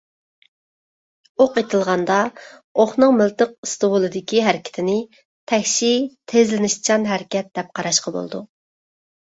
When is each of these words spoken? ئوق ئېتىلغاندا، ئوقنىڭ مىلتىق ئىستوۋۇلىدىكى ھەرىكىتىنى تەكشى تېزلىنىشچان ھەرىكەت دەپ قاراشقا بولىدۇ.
ئوق 1.43 1.59
ئېتىلغاندا، 1.61 2.15
ئوقنىڭ 2.85 3.13
مىلتىق 3.19 3.53
ئىستوۋۇلىدىكى 3.69 4.43
ھەرىكىتىنى 4.49 4.97
تەكشى 5.53 5.93
تېزلىنىشچان 6.33 7.09
ھەرىكەت 7.15 7.55
دەپ 7.61 7.73
قاراشقا 7.79 8.19
بولىدۇ. 8.19 8.45